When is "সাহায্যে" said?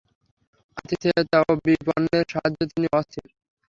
2.31-2.65